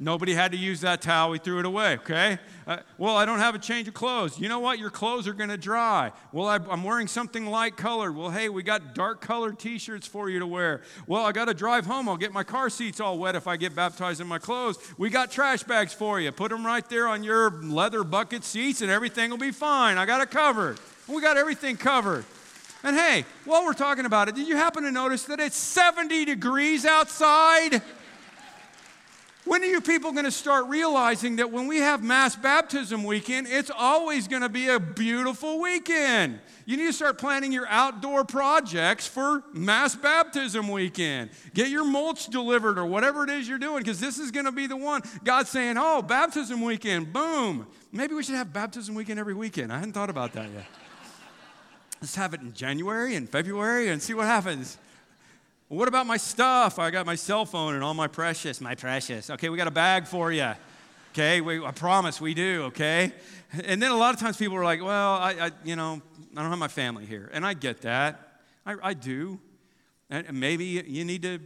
[0.00, 1.30] Nobody had to use that towel.
[1.30, 2.38] We threw it away, okay?
[2.66, 4.40] Uh, well, I don't have a change of clothes.
[4.40, 4.80] You know what?
[4.80, 6.10] Your clothes are going to dry.
[6.32, 8.16] Well, I, am wearing something light colored.
[8.16, 10.82] Well, hey, we got dark colored t shirts for you to wear.
[11.06, 12.08] Well, I got to drive home.
[12.08, 14.78] I'll get my car seats all wet if I get baptized in my clothes.
[14.98, 16.32] We got trash bags for you.
[16.32, 19.96] Put them right there on your leather bucket seats and everything will be fine.
[19.96, 20.80] I got it covered.
[21.06, 22.24] We got everything covered.
[22.82, 26.24] And hey, while we're talking about it, did you happen to notice that it's 70
[26.24, 27.80] degrees outside?
[29.44, 33.46] When are you people going to start realizing that when we have mass baptism weekend,
[33.46, 36.40] it's always going to be a beautiful weekend?
[36.64, 41.28] You need to start planning your outdoor projects for mass baptism weekend.
[41.52, 44.52] Get your mulch delivered or whatever it is you're doing, because this is going to
[44.52, 45.02] be the one.
[45.24, 47.66] God's saying, oh, baptism weekend, boom.
[47.92, 49.70] Maybe we should have baptism weekend every weekend.
[49.74, 50.64] I hadn't thought about that yet.
[52.00, 54.78] Let's have it in January and February and see what happens.
[55.68, 56.78] What about my stuff?
[56.78, 59.30] I got my cell phone and all my precious, my precious.
[59.30, 60.52] Okay, we got a bag for you.
[61.12, 63.12] Okay, we, I promise we do, okay?
[63.64, 66.02] And then a lot of times people are like, well, I, I you know,
[66.36, 67.30] I don't have my family here.
[67.32, 68.40] And I get that.
[68.66, 69.40] I, I do.
[70.10, 71.38] And maybe you need to,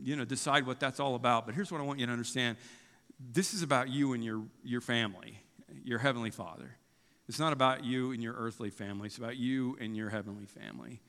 [0.00, 1.44] you know, decide what that's all about.
[1.44, 2.56] But here's what I want you to understand
[3.32, 5.38] this is about you and your, your family,
[5.84, 6.76] your Heavenly Father.
[7.28, 11.00] It's not about you and your earthly family, it's about you and your heavenly family.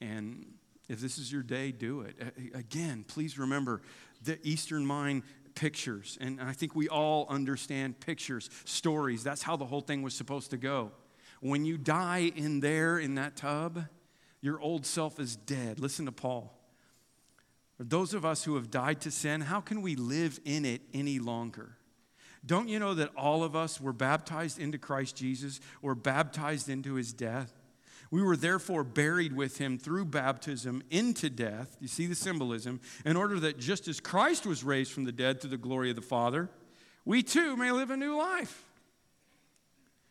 [0.00, 0.46] And
[0.88, 2.16] if this is your day, do it.
[2.54, 3.82] Again, please remember
[4.22, 5.22] the Eastern Mind
[5.54, 6.18] pictures.
[6.20, 9.24] And I think we all understand pictures, stories.
[9.24, 10.92] That's how the whole thing was supposed to go.
[11.40, 13.84] When you die in there, in that tub,
[14.40, 15.80] your old self is dead.
[15.80, 16.58] Listen to Paul.
[17.78, 21.18] Those of us who have died to sin, how can we live in it any
[21.18, 21.76] longer?
[22.46, 26.94] Don't you know that all of us were baptized into Christ Jesus, were baptized into
[26.94, 27.52] his death?
[28.14, 31.76] We were therefore buried with him through baptism into death.
[31.80, 35.40] You see the symbolism, in order that just as Christ was raised from the dead
[35.40, 36.48] through the glory of the Father,
[37.04, 38.62] we too may live a new life.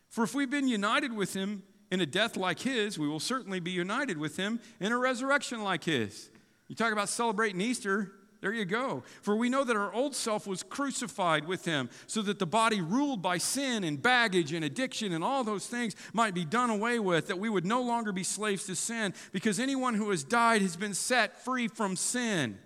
[0.09, 3.61] For if we've been united with him in a death like his, we will certainly
[3.61, 6.29] be united with him in a resurrection like his.
[6.67, 8.11] You talk about celebrating Easter,
[8.43, 9.03] there you go.
[9.21, 12.81] For we know that our old self was crucified with him, so that the body
[12.81, 16.99] ruled by sin and baggage and addiction and all those things might be done away
[16.99, 20.61] with, that we would no longer be slaves to sin, because anyone who has died
[20.61, 22.59] has been set free from sin.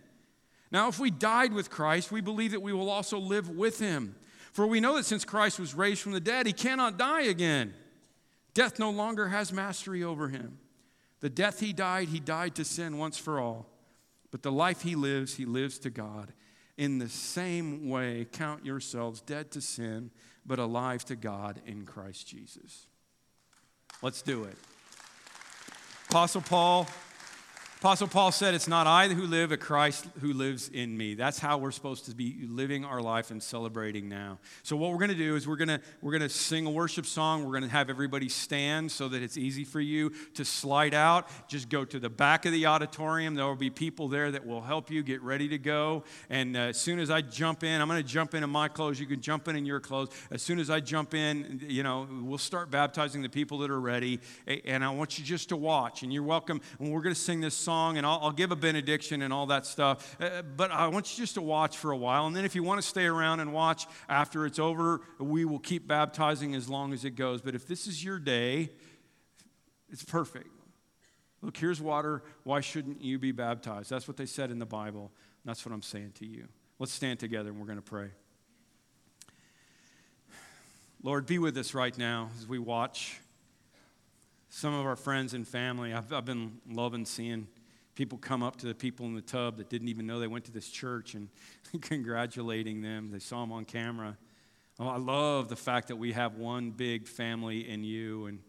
[0.72, 4.16] Now, if we died with Christ, we believe that we will also live with him.
[4.54, 7.76] For we know that since Christ was raised from the dead, he cannot die again.
[8.56, 10.58] Death no longer has mastery over him.
[11.20, 13.68] The death he died, he died to sin once for all.
[14.32, 16.34] But the life he lives, he lives to God.
[16.78, 20.12] In the same way, count yourselves dead to sin,
[20.46, 22.88] but alive to God in Christ Jesus.
[24.02, 24.58] Let's do it.
[26.10, 26.88] Apostle Paul
[27.80, 31.14] Apostle Paul said, It's not I who live, but Christ who lives in me.
[31.14, 34.40] That's how we're supposed to be living our life and celebrating now.
[34.64, 37.06] So, what we're going to do is we're going to, we're to sing a worship
[37.06, 37.44] song.
[37.44, 41.30] We're going to have everybody stand so that it's easy for you to slide out.
[41.48, 43.36] Just go to the back of the auditorium.
[43.36, 46.04] There will be people there that will help you get ready to go.
[46.32, 48.70] And uh, as soon as I jump in, I'm going to jump in in my
[48.70, 49.00] clothes.
[49.00, 50.10] You can jump in in your clothes.
[50.32, 53.80] As soon as I jump in, you know, we'll start baptizing the people that are
[53.80, 54.20] ready.
[54.66, 56.02] And I want you just to watch.
[56.02, 56.60] And you're welcome.
[56.80, 59.46] And we're going to sing this song, and I'll, I'll give a benediction and all
[59.48, 60.18] that stuff.
[60.20, 62.26] Uh, but I want you just to watch for a while.
[62.26, 65.60] And then if you want to stay around and watch after it's over, we will
[65.60, 67.42] keep baptizing as long as it goes.
[67.42, 68.72] But if this is your day,
[69.92, 70.48] it's perfect.
[71.44, 72.24] Look, here's water.
[72.44, 73.92] Why shouldn't you be baptized?
[73.92, 75.12] That's what they said in the Bible.
[75.46, 76.48] That's what I'm saying to you.
[76.80, 78.10] Let's stand together and we're going to pray.
[81.04, 83.20] Lord, be with us right now as we watch
[84.50, 85.94] some of our friends and family.
[85.94, 87.48] I've, I've been loving seeing
[87.98, 90.46] people come up to the people in the tub that didn't even know they went
[90.46, 91.30] to this church and
[91.82, 93.10] congratulating them.
[93.12, 94.16] They saw them on camera.
[94.80, 98.28] Oh, I love the fact that we have one big family in you.
[98.28, 98.40] And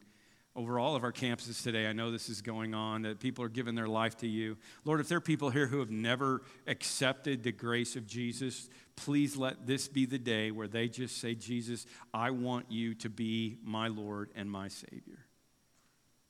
[0.55, 3.49] over all of our campuses today, I know this is going on, that people are
[3.49, 4.59] giving their life to you.
[4.84, 9.34] Lord, if there are people here who have never accepted the grace of Jesus, please
[9.34, 13.57] let this be the day where they just say, Jesus, I want you to be
[13.64, 15.28] my Lord and my Savior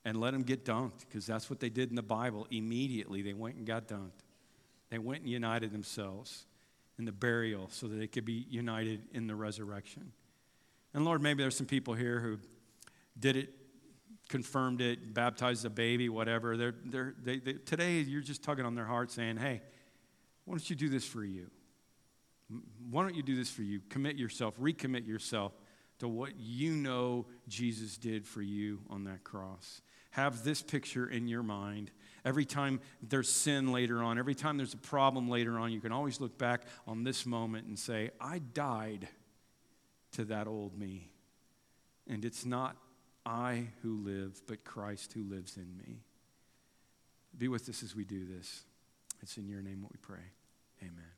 [0.08, 2.46] and let them get dunked because that's what they did in the Bible.
[2.50, 4.24] Immediately, they went and got dunked.
[4.88, 6.46] They went and united themselves
[6.98, 10.12] in the burial so that they could be united in the resurrection.
[10.94, 12.38] And Lord, maybe there's some people here who
[13.20, 13.50] did it,
[14.30, 16.56] confirmed it, baptized a baby, whatever.
[16.56, 19.60] They're, they're, they, they, today, you're just tugging on their heart saying, hey,
[20.46, 21.50] why don't you do this for you?
[22.90, 23.82] Why don't you do this for you?
[23.90, 25.52] Commit yourself, recommit yourself
[25.98, 31.28] to what you know Jesus did for you on that cross have this picture in
[31.28, 31.90] your mind.
[32.24, 35.92] Every time there's sin later on, every time there's a problem later on, you can
[35.92, 39.08] always look back on this moment and say, I died
[40.12, 41.10] to that old me.
[42.08, 42.76] And it's not
[43.24, 46.02] I who live, but Christ who lives in me.
[47.36, 48.62] Be with us as we do this.
[49.22, 50.24] It's in your name what we pray.
[50.82, 51.17] Amen.